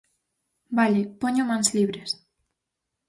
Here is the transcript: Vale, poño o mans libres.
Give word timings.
Vale, 0.77 1.01
poño 1.21 1.41
o 1.45 1.47
mans 1.49 1.69
libres. 1.77 2.09